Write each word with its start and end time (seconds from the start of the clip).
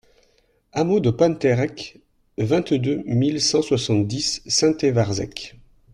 Hameau 0.73 0.99
de 0.99 1.11
Pentérc'h, 1.11 1.97
vingt-neuf 2.39 3.03
mille 3.05 3.39
cent 3.39 3.61
soixante-dix 3.61 4.41
Saint-Évarzec 4.47 5.57